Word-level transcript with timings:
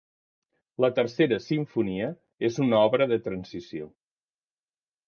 La 0.85 0.89
Tercera 0.99 1.39
Simfonia 1.49 2.09
és 2.51 2.59
una 2.67 2.81
obra 2.89 3.11
de 3.13 3.21
transició. 3.31 3.93